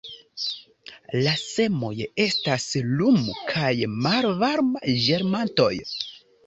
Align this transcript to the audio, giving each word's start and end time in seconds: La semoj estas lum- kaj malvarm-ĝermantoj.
La 1.25 1.33
semoj 1.41 1.93
estas 2.25 2.67
lum- 2.97 3.31
kaj 3.53 3.71
malvarm-ĝermantoj. 4.09 5.75